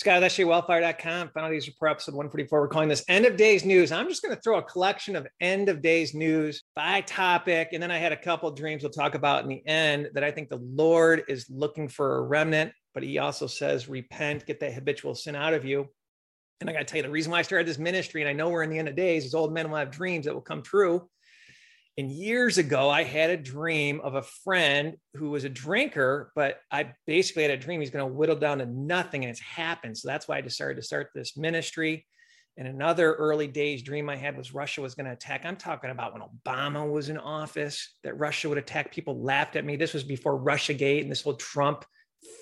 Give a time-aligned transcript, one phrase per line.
[0.00, 1.28] Scott at SJWellfire.com.
[1.34, 2.58] Final Days Report episode 144.
[2.58, 3.92] We're calling this End of Days News.
[3.92, 7.68] I'm just going to throw a collection of End of Days News by topic.
[7.74, 10.30] And then I had a couple dreams we'll talk about in the end that I
[10.30, 14.72] think the Lord is looking for a remnant, but he also says, repent, get that
[14.72, 15.86] habitual sin out of you.
[16.62, 18.32] And I got to tell you, the reason why I started this ministry, and I
[18.32, 20.40] know we're in the end of days, is old men will have dreams that will
[20.40, 21.10] come true.
[22.00, 26.58] And years ago, I had a dream of a friend who was a drinker, but
[26.72, 29.98] I basically had a dream he's going to whittle down to nothing, and it's happened.
[29.98, 32.06] So that's why I decided to start this ministry.
[32.56, 35.44] And another early days dream I had was Russia was going to attack.
[35.44, 38.92] I'm talking about when Obama was in office, that Russia would attack.
[38.92, 39.76] People laughed at me.
[39.76, 41.84] This was before Russia Gate and this whole Trump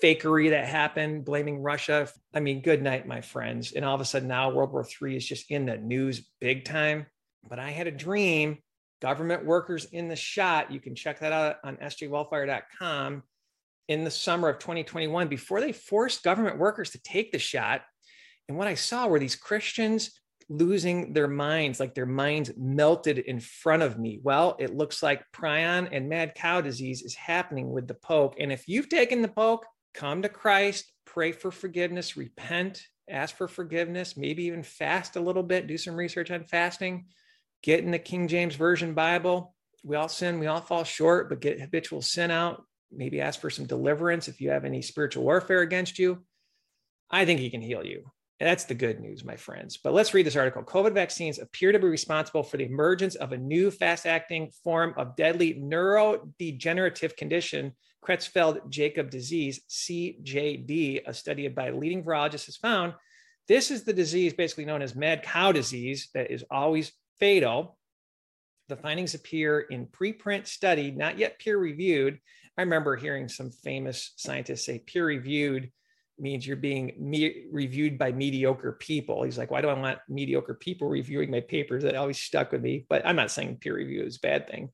[0.01, 2.07] fakery that happened, blaming Russia.
[2.33, 3.73] I mean, good night, my friends.
[3.73, 6.63] And all of a sudden now World War III is just in the news big
[6.63, 7.07] time.
[7.49, 8.59] But I had a dream
[9.01, 10.71] government workers in the shot.
[10.71, 13.23] You can check that out on sjwellfire.com
[13.87, 17.81] in the summer of 2021 before they forced government workers to take the shot.
[18.47, 20.11] And what I saw were these Christians
[20.49, 24.19] losing their minds, like their minds melted in front of me.
[24.23, 28.35] Well, it looks like prion and mad cow disease is happening with the poke.
[28.39, 33.47] And if you've taken the poke, come to Christ, pray for forgiveness, repent, ask for
[33.47, 37.05] forgiveness, maybe even fast a little bit, do some research on fasting
[37.63, 39.55] get in the King James Version Bible.
[39.83, 42.63] We all sin, we all fall short, but get habitual sin out.
[42.91, 46.23] Maybe ask for some deliverance if you have any spiritual warfare against you.
[47.09, 48.11] I think he can heal you.
[48.39, 49.77] And that's the good news, my friends.
[49.77, 50.63] But let's read this article.
[50.63, 54.93] COVID vaccines appear to be responsible for the emergence of a new fast acting form
[54.95, 61.01] of deadly neurodegenerative condition, Creutzfeldt Jakob disease, CJD.
[61.05, 62.93] A study by leading virologists has found
[63.49, 67.77] this is the disease basically known as mad cow disease that is always fatal.
[68.67, 72.19] The findings appear in preprint study, not yet peer reviewed.
[72.57, 75.71] I remember hearing some famous scientists say peer reviewed
[76.19, 79.23] means you're being me- reviewed by mediocre people.
[79.23, 81.83] He's like, why do I want mediocre people reviewing my papers?
[81.83, 82.85] That always stuck with me.
[82.89, 84.69] But I'm not saying peer review is a bad thing.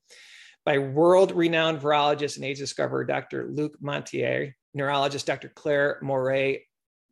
[0.66, 3.48] By world renowned virologist and AIDS discoverer Dr.
[3.52, 5.50] Luc Montagnier, neurologist Dr.
[5.50, 6.64] Claire Moret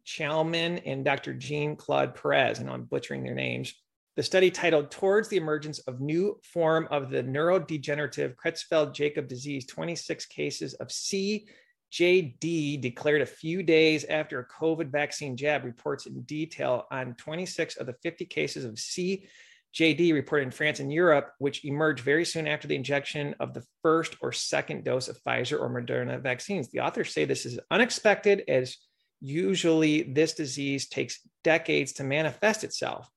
[0.05, 1.33] Chalmin, and Dr.
[1.33, 2.59] Jean Claude Perez.
[2.59, 3.73] Know I'm butchering their names.
[4.15, 10.27] The study titled Towards the Emergence of New Form of the Neurodegenerative Creutzfeldt-Jakob Disease, 26
[10.27, 16.85] cases of CJD declared a few days after a COVID vaccine jab reports in detail
[16.91, 22.03] on 26 of the 50 cases of CJD reported in France and Europe, which emerged
[22.03, 26.21] very soon after the injection of the first or second dose of Pfizer or Moderna
[26.21, 26.69] vaccines.
[26.69, 28.77] The authors say this is unexpected as
[29.21, 33.09] usually this disease takes decades to manifest itself.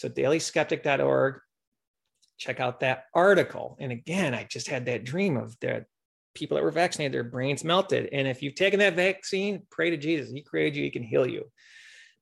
[0.00, 1.40] So dailyskeptic.org,
[2.38, 3.76] check out that article.
[3.78, 5.84] And again, I just had that dream of the
[6.34, 8.08] people that were vaccinated, their brains melted.
[8.12, 10.32] And if you've taken that vaccine, pray to Jesus.
[10.32, 11.50] He created you, he can heal you.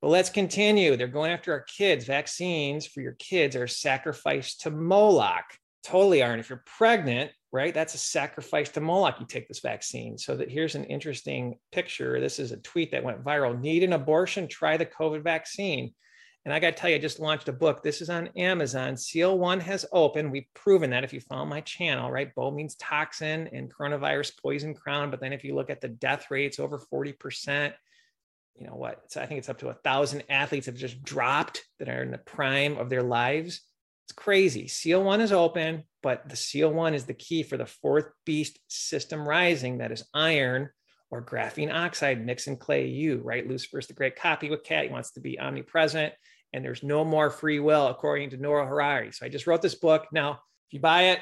[0.03, 0.97] But let's continue.
[0.97, 2.05] They're going after our kids.
[2.05, 5.45] Vaccines for your kids are sacrificed to Moloch.
[5.85, 6.41] Totally aren't.
[6.41, 9.21] If you're pregnant, right, that's a sacrifice to Moloch.
[9.21, 10.19] You take this vaccine.
[10.19, 12.19] So that here's an interesting picture.
[12.19, 13.61] This is a tweet that went viral.
[13.61, 14.49] Need an abortion?
[14.49, 15.95] Try the COVID vaccine.
[16.49, 17.83] And I got to tell you, I just launched a book.
[17.83, 18.97] This is on Amazon.
[18.97, 20.33] Seal One has opened.
[20.33, 22.35] We've proven that if you follow my channel, right?
[22.35, 25.11] Bo means toxin and coronavirus poison crown.
[25.11, 27.75] But then if you look at the death rates, over 40%,
[28.59, 29.13] you know what?
[29.13, 32.13] So I think it's up to a thousand athletes have just dropped that are in
[32.13, 33.61] the prime of their lives.
[34.07, 34.69] It's crazy.
[34.69, 38.59] Seal One is open, but the Seal One is the key for the fourth beast
[38.69, 40.71] system rising that is iron
[41.11, 43.47] or graphene oxide, Nixon Clay U, right?
[43.47, 44.87] Lucifer's the great copy with cat.
[44.87, 46.15] He wants to be omnipresent
[46.53, 49.13] and there's no more free will, according to Noah Harari.
[49.13, 50.07] So I just wrote this book.
[50.13, 51.21] Now, if you buy it,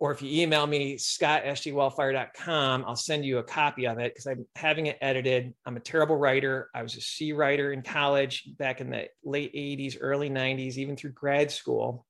[0.00, 4.46] or if you email me, scottsjwellfire.com, I'll send you a copy of it because I'm
[4.54, 5.54] having it edited.
[5.66, 6.70] I'm a terrible writer.
[6.72, 10.94] I was a C writer in college back in the late 80s, early 90s, even
[10.96, 12.06] through grad school.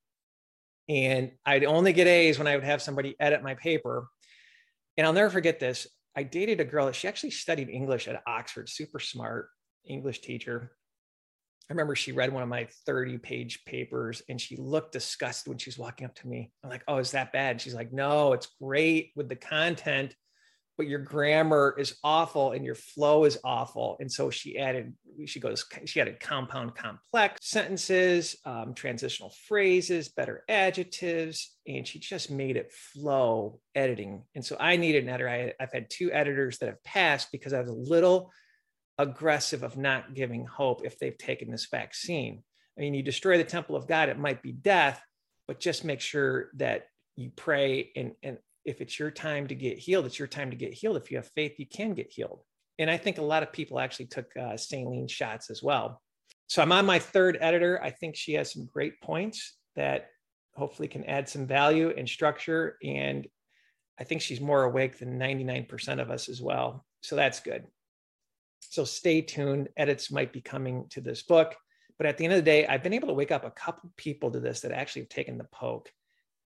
[0.87, 4.07] And I'd only get A's when I would have somebody edit my paper.
[4.95, 5.87] And I'll never forget this.
[6.15, 9.49] I dated a girl that she actually studied English at Oxford, super smart
[9.85, 10.73] English teacher.
[11.69, 15.59] I remember she read one of my 30 page papers and she looked disgusted when
[15.59, 16.51] she was walking up to me.
[16.63, 17.61] I'm like, oh, is that bad?
[17.61, 20.15] She's like, no, it's great with the content,
[20.79, 23.97] but your grammar is awful and your flow is awful.
[23.99, 24.95] And so she added,
[25.27, 32.31] she goes, she added compound complex sentences, um, transitional phrases, better adjectives, and she just
[32.31, 34.23] made it flow editing.
[34.33, 35.29] And so I needed an editor.
[35.29, 38.31] I, I've had two editors that have passed because I was a little
[38.99, 42.43] aggressive of not giving hope if they've taken this vaccine.
[42.77, 45.01] I mean, you destroy the temple of God, it might be death,
[45.47, 46.83] but just make sure that
[47.15, 47.91] you pray.
[47.95, 50.97] And, and if it's your time to get healed, it's your time to get healed.
[50.97, 52.43] If you have faith, you can get healed.
[52.77, 56.01] And I think a lot of people actually took uh, saline shots as well.
[56.47, 57.81] So I'm on my third editor.
[57.81, 60.09] I think she has some great points that
[60.55, 62.77] hopefully can add some value and structure.
[62.83, 63.27] And
[63.97, 66.85] I think she's more awake than 99% of us as well.
[67.01, 67.65] So that's good.
[68.59, 69.69] So stay tuned.
[69.77, 71.55] Edits might be coming to this book.
[71.97, 73.91] But at the end of the day, I've been able to wake up a couple
[73.97, 75.89] people to this that actually have taken the poke.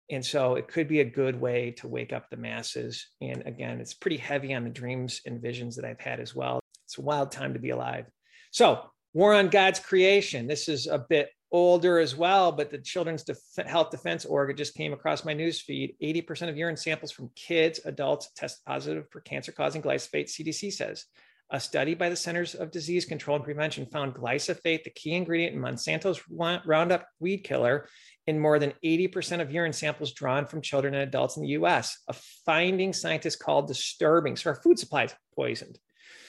[0.09, 3.07] And so it could be a good way to wake up the masses.
[3.21, 6.59] And again, it's pretty heavy on the dreams and visions that I've had as well.
[6.85, 8.05] It's a wild time to be alive.
[8.51, 10.47] So War on God's Creation.
[10.47, 14.73] This is a bit older as well, but the Children's Def- Health Defense Org just
[14.73, 15.95] came across my news feed.
[16.01, 21.05] 80% of urine samples from kids, adults test positive for cancer causing glyphosate, CDC says.
[21.53, 25.53] A study by the Centers of Disease Control and Prevention found glyphosate, the key ingredient
[25.53, 27.89] in Monsanto's Roundup weed killer,
[28.25, 31.97] in more than 80% of urine samples drawn from children and adults in the US,
[32.07, 32.13] a
[32.45, 34.37] finding scientists called disturbing.
[34.37, 35.77] So our food supply is poisoned.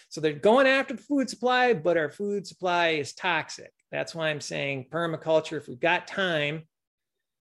[0.08, 3.72] So they're going after the food supply, but our food supply is toxic.
[3.92, 6.62] That's why I'm saying permaculture, if we've got time,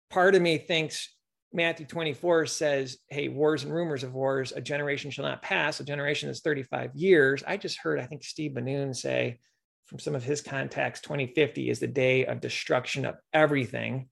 [0.09, 1.16] part of me thinks
[1.53, 5.79] Matthew 24 says, Hey, wars and rumors of wars, a generation shall not pass.
[5.79, 7.43] A generation is 35 years.
[7.47, 9.39] I just heard, I think Steve Bannon say
[9.85, 14.09] from some of his contacts, 2050 is the day of destruction of everything.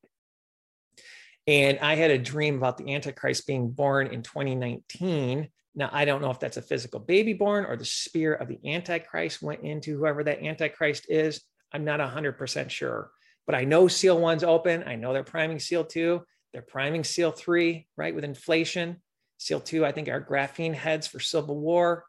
[1.48, 5.50] And I had a dream about the Antichrist being born in 2019.
[5.76, 8.60] Now, I don't know if that's a physical baby born or the spirit of the
[8.74, 11.42] Antichrist went into whoever that Antichrist is.
[11.74, 13.12] I'm not 100% sure,
[13.46, 14.86] but I know Seal 1's open.
[14.88, 16.24] I know they're priming Seal 2.
[16.56, 19.02] They're priming Seal 3, right, with inflation.
[19.38, 22.06] Seal 2, I think, are graphene heads for civil war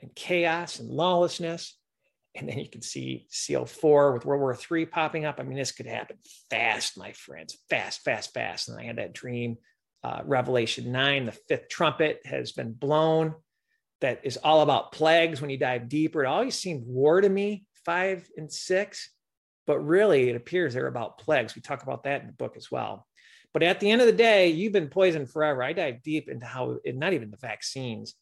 [0.00, 1.78] and chaos and lawlessness.
[2.34, 5.38] And then you can see Seal 4 with World War 3 popping up.
[5.38, 6.16] I mean, this could happen
[6.50, 8.68] fast, my friends, fast, fast, fast.
[8.68, 9.58] And I had that dream
[10.02, 13.36] uh, Revelation 9, the fifth trumpet has been blown.
[14.00, 16.24] That is all about plagues when you dive deeper.
[16.24, 19.08] It always seemed war to me, five and six,
[19.68, 21.54] but really it appears they're about plagues.
[21.54, 23.06] We talk about that in the book as well.
[23.54, 25.62] But at the end of the day, you've been poisoned forever.
[25.62, 28.14] I dive deep into how, not even the vaccines.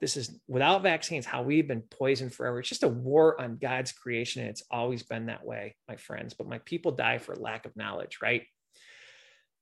[0.00, 2.60] This is without vaccines, how we've been poisoned forever.
[2.60, 4.42] It's just a war on God's creation.
[4.42, 6.34] And it's always been that way, my friends.
[6.34, 8.44] But my people die for lack of knowledge, right?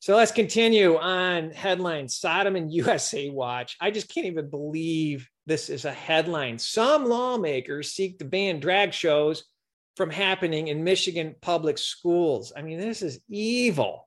[0.00, 3.76] So let's continue on headlines Sodom and USA Watch.
[3.80, 6.58] I just can't even believe this is a headline.
[6.58, 9.44] Some lawmakers seek to ban drag shows
[9.96, 12.52] from happening in Michigan public schools.
[12.54, 14.03] I mean, this is evil.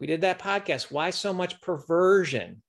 [0.00, 0.90] We did that podcast.
[0.90, 2.62] Why so much perversion?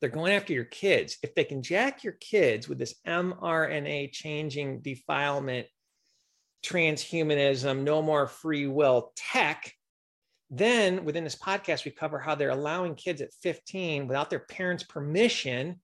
[0.00, 1.16] They're going after your kids.
[1.22, 5.68] If they can jack your kids with this mRNA changing defilement,
[6.64, 9.72] transhumanism, no more free will tech,
[10.50, 14.84] then within this podcast, we cover how they're allowing kids at 15 without their parents'
[14.84, 15.80] permission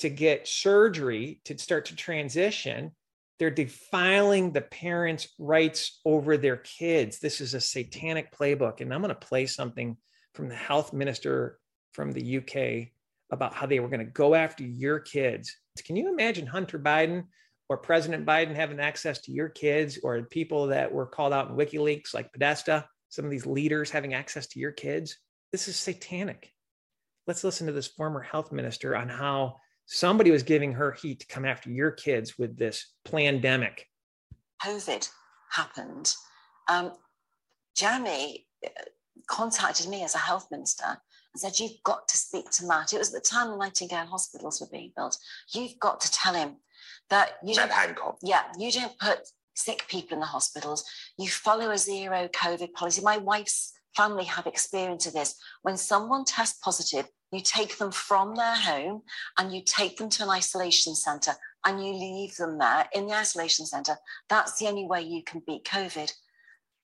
[0.00, 2.92] to get surgery to start to transition.
[3.38, 7.18] They're defiling the parents' rights over their kids.
[7.18, 8.80] This is a satanic playbook.
[8.80, 9.96] And I'm going to play something
[10.34, 11.58] from the health minister
[11.92, 12.88] from the UK
[13.30, 15.56] about how they were going to go after your kids.
[15.84, 17.24] Can you imagine Hunter Biden
[17.68, 21.56] or President Biden having access to your kids or people that were called out in
[21.56, 22.86] WikiLeaks like Podesta?
[23.14, 25.16] some of these leaders having access to your kids.
[25.52, 26.52] This is satanic.
[27.26, 31.26] Let's listen to this former health minister on how somebody was giving her heat to
[31.26, 33.86] come after your kids with this pandemic.
[34.62, 35.08] COVID
[35.50, 36.14] happened.
[36.68, 36.92] Um,
[37.76, 38.70] Jeremy uh,
[39.28, 42.92] contacted me as a health minister and said, You've got to speak to Matt.
[42.92, 45.18] It was at the time the Nightingale hospitals were being built.
[45.52, 46.56] You've got to tell him
[47.10, 48.18] that you Matt don't, Hancock.
[48.22, 49.20] Yeah, you don't put
[49.54, 50.84] sick people in the hospitals.
[51.18, 53.02] You follow a zero COVID policy.
[53.02, 55.36] My wife's family have experience of this.
[55.62, 59.02] When someone tests positive, you take them from their home
[59.38, 61.34] and you take them to an isolation centre
[61.66, 63.96] and you leave them there in the isolation centre.
[64.28, 66.12] That's the only way you can beat COVID.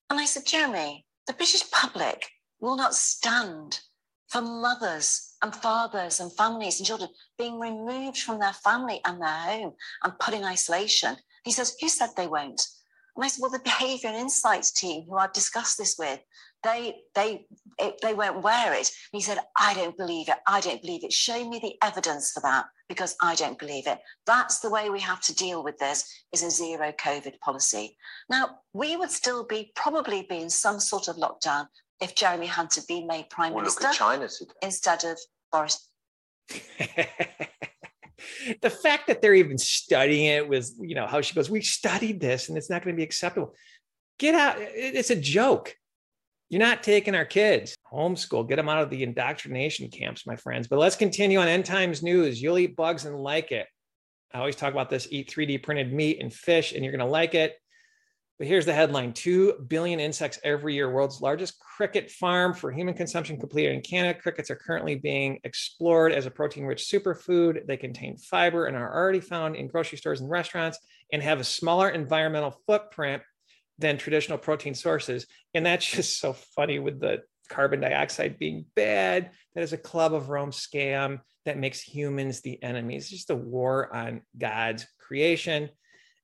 [0.09, 2.27] And I said, Jeremy, the British public
[2.61, 3.81] will not stand
[4.29, 9.29] for mothers and fathers and families and children being removed from their family and their
[9.29, 12.67] home and put in isolation he says, Who said they won't?
[13.17, 16.21] And I said, Well, the behavior and insights team who I've discussed this with,
[16.63, 17.47] they they
[17.79, 18.91] it, they won't wear it.
[19.13, 20.37] And he said, I don't believe it.
[20.47, 21.13] I don't believe it.
[21.13, 23.99] Show me the evidence for that because I don't believe it.
[24.27, 27.97] That's the way we have to deal with this is a zero COVID policy.
[28.29, 31.67] Now, we would still be probably be in some sort of lockdown
[32.01, 34.53] if Jeremy Hunter be made prime Well, minister look at China today.
[34.63, 35.19] instead of
[35.53, 35.87] Boris
[38.63, 42.21] the fact that they're even studying it was, you know, how she goes, we studied
[42.21, 43.55] this and it's not going to be acceptable.
[44.19, 44.57] Get out.
[44.59, 45.77] It's a joke.
[46.51, 50.69] You're not taking our kids homeschool, get them out of the indoctrination camps, my friends.
[50.69, 52.41] But let's continue on end times news.
[52.43, 53.67] You'll eat bugs and like it.
[54.33, 57.11] I always talk about this eat 3D printed meat and fish, and you're going to
[57.11, 57.55] like it.
[58.39, 60.91] But here's the headline 2 billion insects every year.
[60.91, 64.19] World's largest cricket farm for human consumption completed in Canada.
[64.19, 67.67] Crickets are currently being explored as a protein rich superfood.
[67.67, 70.79] They contain fiber and are already found in grocery stores and restaurants
[71.13, 73.23] and have a smaller environmental footprint
[73.81, 75.27] than traditional protein sources.
[75.55, 79.31] And that's just so funny with the carbon dioxide being bad.
[79.55, 82.97] That is a club of Rome scam that makes humans the enemy.
[82.97, 85.69] It's just a war on God's creation.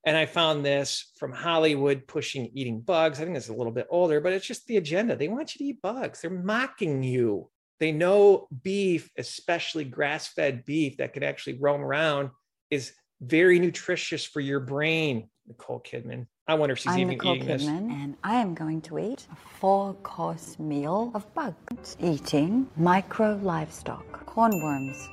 [0.04, 3.18] And I found this from Hollywood pushing eating bugs.
[3.20, 5.16] I think it's a little bit older, but it's just the agenda.
[5.16, 6.20] They want you to eat bugs.
[6.20, 7.50] They're mocking you.
[7.80, 12.30] They know beef, especially grass fed beef that could actually roam around,
[12.70, 15.28] is very nutritious for your brain.
[15.48, 16.26] Nicole Kidman.
[16.48, 17.66] I wonder if she's I'm even Nicole eating Kidman, this.
[17.66, 21.96] and I am going to eat a four-course meal of bugs.
[22.00, 25.08] Eating micro livestock, cornworms.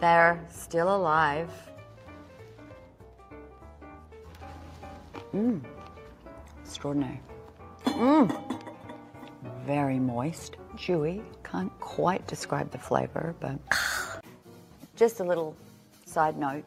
[0.00, 1.50] They're still alive.
[5.34, 5.60] Mmm,
[6.62, 7.20] extraordinary.
[7.86, 8.60] Mmm,
[9.66, 11.24] very moist, chewy.
[11.42, 13.58] Can't quite describe the flavor, but
[14.96, 15.56] just a little
[16.06, 16.64] side note.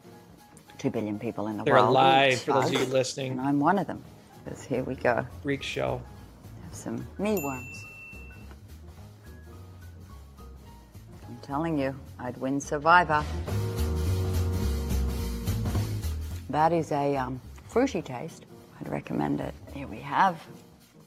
[0.82, 1.66] Two billion people in the world.
[1.66, 3.30] They're alive for those of you listening.
[3.30, 4.02] And I'm one of them.
[4.42, 5.24] Because here we go.
[5.40, 6.02] Freak show.
[6.64, 7.84] Have some mealworms.
[11.28, 13.22] I'm telling you, I'd win Survivor.
[16.50, 18.46] That is a um, fruity taste.
[18.80, 19.54] I'd recommend it.
[19.72, 20.44] Here we have.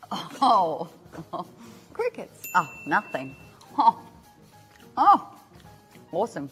[0.09, 0.87] Oh,
[1.93, 2.47] crickets.
[2.55, 3.35] Oh, nothing.
[3.77, 3.99] Oh,
[4.95, 5.35] oh,
[6.13, 6.49] awesome.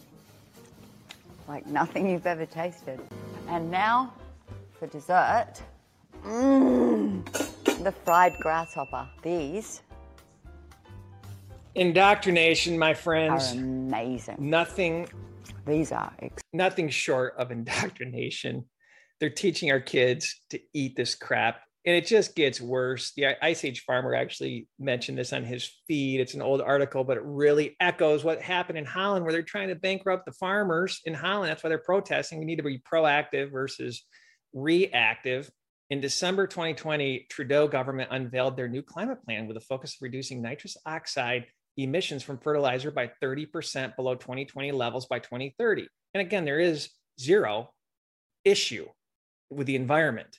[1.46, 3.00] Like nothing you've ever tasted.
[3.48, 4.14] And now
[4.78, 5.54] for dessert.
[6.24, 7.22] Mmm,
[7.82, 9.06] the fried grasshopper.
[9.22, 9.82] These
[11.74, 14.36] Indoctrination, my friends, are amazing.
[14.38, 15.08] Nothing,
[15.66, 18.64] These are ex- nothing short of indoctrination.
[19.20, 21.60] They're teaching our kids to eat this crap.
[21.86, 23.12] And it just gets worse.
[23.14, 26.20] The Ice Age farmer actually mentioned this on his feed.
[26.20, 29.68] It's an old article, but it really echoes what happened in Holland, where they're trying
[29.68, 31.50] to bankrupt the farmers in Holland.
[31.50, 32.38] That's why they're protesting.
[32.38, 34.02] We need to be proactive versus
[34.54, 35.50] reactive.
[35.90, 40.40] In December 2020, Trudeau government unveiled their new climate plan with a focus of reducing
[40.40, 41.44] nitrous oxide
[41.76, 45.86] emissions from fertilizer by 30% below 2020 levels by 2030.
[46.14, 46.88] And again, there is
[47.20, 47.72] zero
[48.44, 48.86] issue
[49.50, 50.38] with the environment.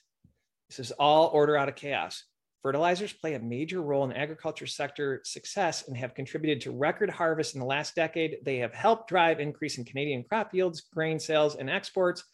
[0.68, 2.24] This is all order out of chaos.
[2.62, 7.54] Fertilizers play a major role in agriculture sector success and have contributed to record harvests
[7.54, 8.38] in the last decade.
[8.42, 12.24] They have helped drive increase in Canadian crop yields, grain sales, and exports.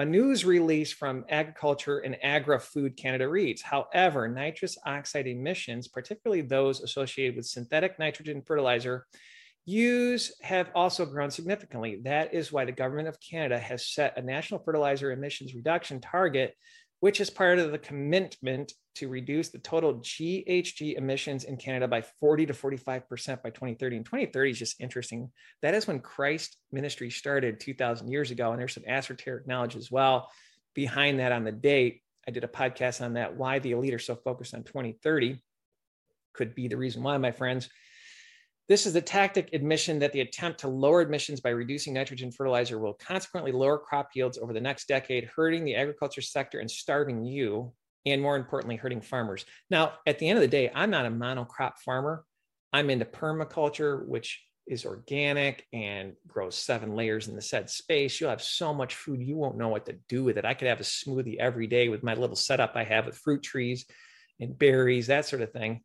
[0.00, 6.42] A news release from Agriculture and Agri Food Canada reads However, nitrous oxide emissions, particularly
[6.42, 9.06] those associated with synthetic nitrogen fertilizer,
[9.64, 12.00] use have also grown significantly.
[12.04, 16.54] That is why the Government of Canada has set a national fertilizer emissions reduction target,
[17.00, 22.02] which is part of the commitment to reduce the total GHG emissions in Canada by
[22.02, 23.96] 40 to 45% by 2030.
[23.96, 25.30] And 2030 is just interesting.
[25.62, 28.50] That is when Christ ministry started 2,000 years ago.
[28.50, 30.30] And there's some esoteric knowledge as well
[30.74, 32.02] behind that on the date.
[32.26, 35.40] I did a podcast on that, why the elite are so focused on 2030.
[36.32, 37.68] Could be the reason why, my friends.
[38.68, 42.78] This is the tactic admission that the attempt to lower emissions by reducing nitrogen fertilizer
[42.78, 47.24] will consequently lower crop yields over the next decade, hurting the agriculture sector and starving
[47.24, 47.72] you,
[48.04, 49.46] and more importantly, hurting farmers.
[49.70, 52.24] Now, at the end of the day, I'm not a monocrop farmer.
[52.70, 58.20] I'm into permaculture, which is organic and grows seven layers in the said space.
[58.20, 60.44] You'll have so much food, you won't know what to do with it.
[60.44, 63.42] I could have a smoothie every day with my little setup I have with fruit
[63.42, 63.86] trees
[64.40, 65.80] and berries, that sort of thing.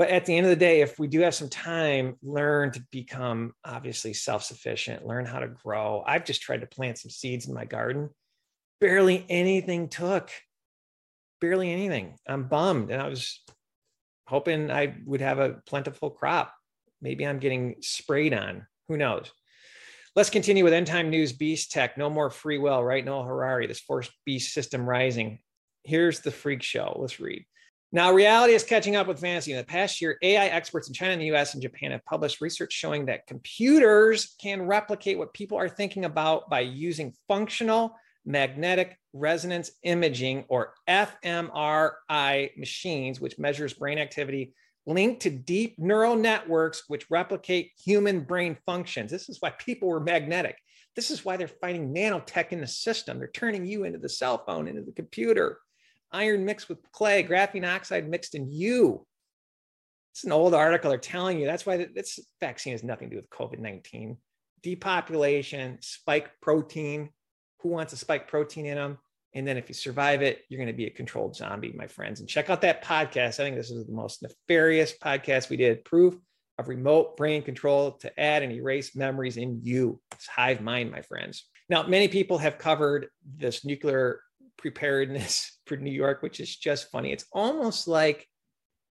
[0.00, 2.82] But at the end of the day, if we do have some time, learn to
[2.90, 6.02] become obviously self sufficient, learn how to grow.
[6.06, 8.08] I've just tried to plant some seeds in my garden.
[8.80, 10.30] Barely anything took,
[11.38, 12.16] barely anything.
[12.26, 12.90] I'm bummed.
[12.90, 13.44] And I was
[14.26, 16.54] hoping I would have a plentiful crop.
[17.02, 18.66] Maybe I'm getting sprayed on.
[18.88, 19.30] Who knows?
[20.16, 21.98] Let's continue with end time news beast tech.
[21.98, 23.04] No more free will, right?
[23.04, 25.40] Noah Harari, this forced beast system rising.
[25.84, 26.96] Here's the freak show.
[26.98, 27.44] Let's read.
[27.92, 29.50] Now, reality is catching up with fantasy.
[29.50, 32.40] In the past year, AI experts in China and the US and Japan have published
[32.40, 38.96] research showing that computers can replicate what people are thinking about by using functional magnetic
[39.12, 44.54] resonance imaging or fMRI machines, which measures brain activity
[44.86, 49.10] linked to deep neural networks which replicate human brain functions.
[49.10, 50.56] This is why people were magnetic.
[50.94, 53.18] This is why they're finding nanotech in the system.
[53.18, 55.58] They're turning you into the cell phone, into the computer
[56.12, 59.06] iron mixed with clay, graphene oxide mixed in you.
[60.12, 60.90] It's an old article.
[60.90, 64.16] They're telling you that's why this vaccine has nothing to do with COVID 19.
[64.62, 67.10] Depopulation, spike protein,
[67.60, 68.98] who wants a spike protein in them.
[69.34, 72.20] And then if you survive it, you're going to be a controlled zombie, my friends.
[72.20, 73.38] And check out that podcast.
[73.38, 75.84] I think this is the most nefarious podcast we did.
[75.84, 76.16] Proof
[76.58, 80.00] of remote brain control to add and erase memories in you.
[80.12, 81.46] It's hive mind, my friends.
[81.68, 84.20] Now, many people have covered this nuclear
[84.60, 87.12] preparedness for New York, which is just funny.
[87.12, 88.28] It's almost like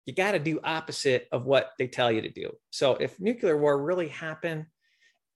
[0.07, 2.51] you got to do opposite of what they tell you to do.
[2.71, 4.67] So if nuclear war really happened,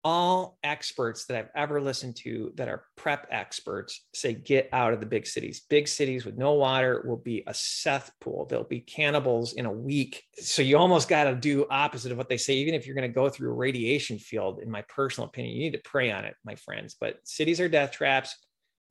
[0.04, 5.00] all experts that I've ever listened to that are prep experts say get out of
[5.00, 5.62] the big cities.
[5.68, 8.46] Big cities with no water will be a cesspool.
[8.46, 10.24] There'll be cannibals in a week.
[10.38, 12.54] So you almost got to do opposite of what they say.
[12.54, 15.62] Even if you're going to go through a radiation field, in my personal opinion, you
[15.64, 16.96] need to pray on it, my friends.
[16.98, 18.34] But cities are death traps.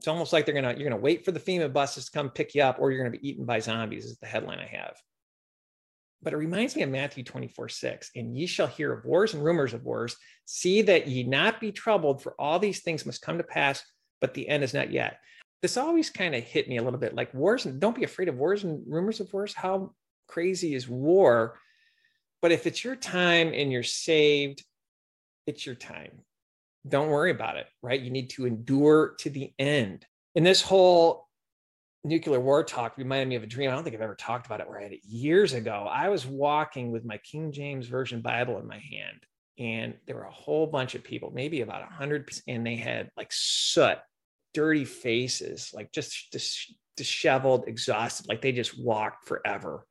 [0.01, 2.55] It's almost like they're gonna you're gonna wait for the FEMA buses to come pick
[2.55, 4.05] you up, or you're gonna be eaten by zombies.
[4.05, 4.95] Is the headline I have
[6.23, 8.11] but it reminds me of Matthew 24, 6.
[8.15, 10.15] And ye shall hear of wars and rumors of wars.
[10.45, 13.83] See that ye not be troubled, for all these things must come to pass,
[14.19, 15.19] but the end is not yet.
[15.61, 18.29] This always kind of hit me a little bit like wars, and don't be afraid
[18.29, 19.53] of wars and rumors of wars.
[19.53, 19.93] How
[20.27, 21.59] crazy is war?
[22.41, 24.63] But if it's your time and you're saved,
[25.47, 26.21] it's your time.
[26.87, 27.99] Don't worry about it, right?
[27.99, 30.05] You need to endure to the end.
[30.35, 31.27] And this whole
[32.03, 33.69] nuclear war talk reminded me of a dream.
[33.69, 35.87] I don't think I've ever talked about it where I had it years ago.
[35.89, 39.19] I was walking with my King James Version Bible in my hand,
[39.59, 43.11] and there were a whole bunch of people, maybe about a hundred, and they had
[43.15, 43.99] like soot,
[44.53, 49.85] dirty faces, like just dis- disheveled, exhausted, like they just walked forever.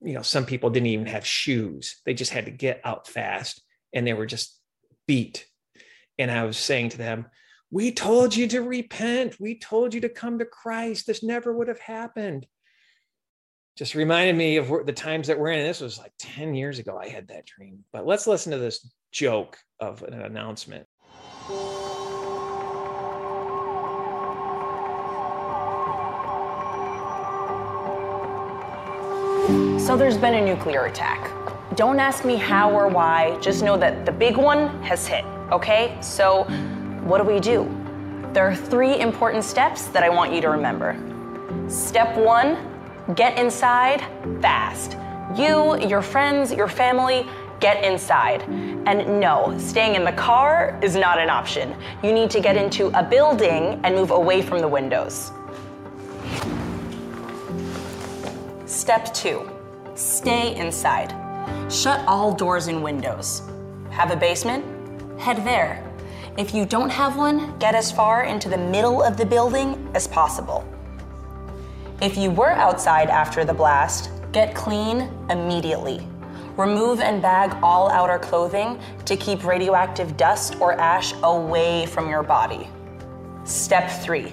[0.00, 3.60] You know, some people didn't even have shoes; they just had to get out fast,
[3.92, 4.60] and they were just
[5.08, 5.46] beat.
[6.18, 7.26] And I was saying to them,
[7.70, 9.40] we told you to repent.
[9.40, 11.06] We told you to come to Christ.
[11.06, 12.46] This never would have happened.
[13.76, 15.66] Just reminded me of the times that we're in.
[15.66, 16.96] This was like 10 years ago.
[16.96, 17.84] I had that dream.
[17.92, 20.86] But let's listen to this joke of an announcement.
[29.84, 31.30] So there's been a nuclear attack.
[31.76, 35.96] Don't ask me how or why, just know that the big one has hit, okay?
[36.00, 36.44] So
[37.04, 37.68] what do we do?
[38.32, 40.96] There are three important steps that I want you to remember.
[41.68, 42.56] Step one
[43.14, 44.00] get inside
[44.40, 44.96] fast.
[45.36, 47.26] You, your friends, your family,
[47.60, 48.42] get inside.
[48.86, 51.74] And no, staying in the car is not an option.
[52.02, 55.32] You need to get into a building and move away from the windows.
[58.66, 59.48] Step two
[59.94, 61.14] stay inside.
[61.70, 63.42] Shut all doors and windows.
[63.90, 64.64] Have a basement?
[65.18, 65.82] Head there.
[66.36, 70.08] If you don't have one, get as far into the middle of the building as
[70.08, 70.66] possible.
[72.02, 76.06] If you were outside after the blast, get clean immediately.
[76.56, 82.22] Remove and bag all outer clothing to keep radioactive dust or ash away from your
[82.22, 82.68] body.
[83.44, 84.32] Step three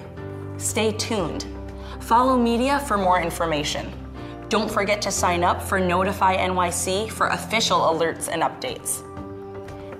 [0.58, 1.46] stay tuned.
[2.00, 3.92] Follow media for more information.
[4.48, 9.02] Don't forget to sign up for Notify NYC for official alerts and updates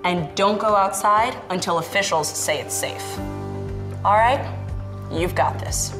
[0.05, 3.19] and don't go outside until officials say it's safe.
[4.05, 4.45] All right?
[5.11, 5.95] You've got this.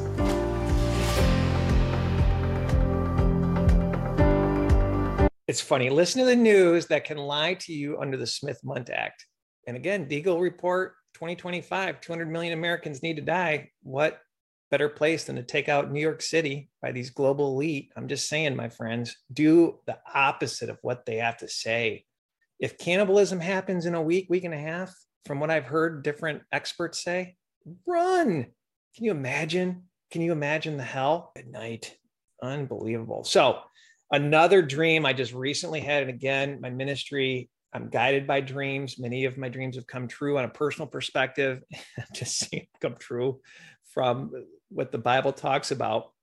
[5.47, 5.89] It's funny.
[5.89, 9.25] Listen to the news that can lie to you under the Smith Mundt Act.
[9.67, 13.69] And again, Deagle report 2025 200 million Americans need to die.
[13.83, 14.19] What
[14.71, 17.91] better place than to take out New York City by these global elite?
[17.95, 22.05] I'm just saying, my friends, do the opposite of what they have to say
[22.63, 24.95] if cannibalism happens in a week, week and a half,
[25.25, 27.35] from what I've heard different experts say,
[27.85, 28.45] run.
[28.95, 29.83] Can you imagine?
[30.11, 31.97] Can you imagine the hell at night?
[32.41, 33.25] Unbelievable.
[33.25, 33.59] So,
[34.11, 38.97] another dream I just recently had, and again, my ministry, I'm guided by dreams.
[38.97, 41.63] Many of my dreams have come true on a personal perspective.
[42.15, 43.41] Just seeing come true
[43.93, 44.31] from
[44.69, 46.13] what the Bible talks about.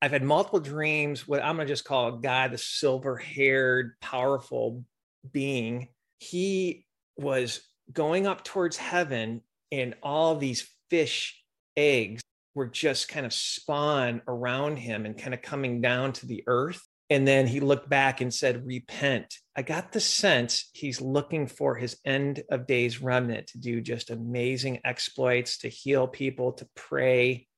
[0.00, 3.92] I've had multiple dreams, what I'm going to just call a guy, the silver haired,
[4.00, 4.84] powerful
[5.30, 7.60] being, he was
[7.92, 11.42] going up towards heaven, and all these fish
[11.76, 12.22] eggs
[12.54, 16.82] were just kind of spawn around him and kind of coming down to the earth.
[17.10, 19.34] And then he looked back and said, Repent.
[19.56, 24.10] I got the sense he's looking for his end of days remnant to do just
[24.10, 27.48] amazing exploits, to heal people, to pray,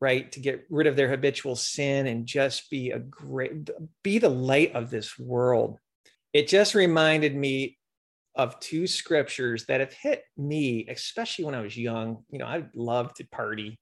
[0.00, 0.30] right?
[0.32, 3.70] To get rid of their habitual sin and just be a great,
[4.02, 5.78] be the light of this world
[6.32, 7.78] it just reminded me
[8.34, 12.24] of two scriptures that have hit me, especially when I was young.
[12.30, 13.78] You know, I loved to party.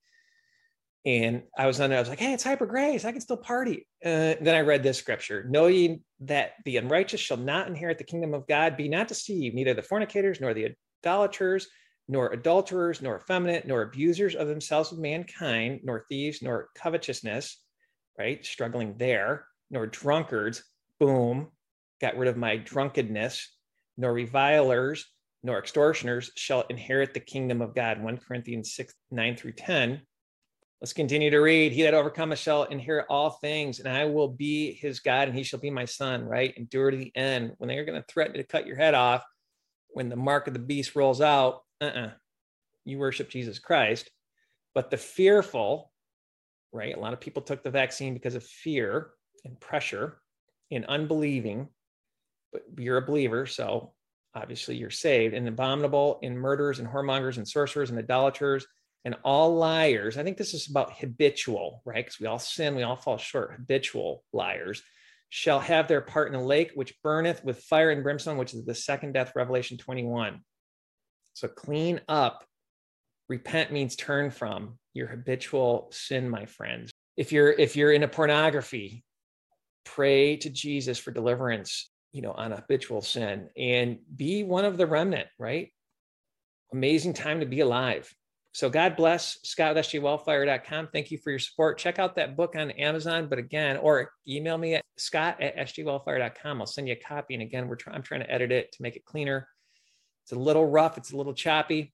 [1.05, 3.05] And I was on there, I was like, hey, it's hyper grace.
[3.05, 3.87] I can still party.
[4.05, 8.05] Uh, then I read this scripture Know ye that the unrighteous shall not inherit the
[8.05, 8.77] kingdom of God.
[8.77, 11.69] Be not deceived, neither the fornicators nor the idolaters,
[12.09, 17.63] nor adulterers, nor effeminate, nor abusers of themselves with mankind, nor thieves, nor covetousness,
[18.19, 18.45] right?
[18.45, 20.65] Struggling there, nor drunkards,
[20.99, 21.49] boom,
[22.01, 23.49] got rid of my drunkenness,
[23.97, 25.07] nor revilers,
[25.43, 28.03] nor extortioners shall inherit the kingdom of God.
[28.03, 30.03] 1 Corinthians 6, 9 through 10.
[30.81, 31.73] Let's continue to read.
[31.73, 35.43] He that overcometh shall inherit all things, and I will be his God, and he
[35.43, 36.57] shall be my son, right?
[36.57, 37.55] Endure to the end.
[37.59, 39.25] When they're going to threaten to cut your head off,
[39.89, 42.11] when the mark of the beast rolls out, uh-uh,
[42.85, 44.09] you worship Jesus Christ.
[44.75, 45.91] But the fearful,
[46.73, 46.97] right?
[46.97, 49.11] A lot of people took the vaccine because of fear
[49.45, 50.21] and pressure
[50.71, 51.69] and unbelieving,
[52.53, 53.93] but you're a believer, so
[54.35, 55.35] obviously you're saved.
[55.35, 58.67] And abominable, and murderers, and whoremongers, and sorcerers, and idolaters,
[59.05, 60.19] and all liars.
[60.19, 62.05] I think this is about habitual, right?
[62.05, 63.53] Because we all sin, we all fall short.
[63.53, 64.83] Habitual liars
[65.31, 68.65] shall have their part in the lake which burneth with fire and brimstone, which is
[68.65, 70.41] the second death, Revelation 21.
[71.35, 72.45] So clean up.
[73.29, 76.91] Repent means turn from your habitual sin, my friends.
[77.17, 79.05] If you're if you're into pornography,
[79.85, 84.87] pray to Jesus for deliverance, you know, on habitual sin and be one of the
[84.87, 85.71] remnant, right?
[86.73, 88.13] Amazing time to be alive.
[88.53, 90.89] So God bless Scott with sjwellfire.com.
[90.93, 91.79] Thank you for your support.
[91.79, 96.61] Check out that book on Amazon, but again, or email me at scott at sjwellfire.com.
[96.61, 97.35] I'll send you a copy.
[97.35, 99.47] And again, we're trying, I'm trying to edit it to make it cleaner.
[100.25, 100.99] It's a little rough.
[100.99, 101.93] It's a little choppy,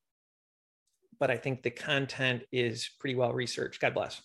[1.18, 3.81] but I think the content is pretty well researched.
[3.81, 4.22] God bless.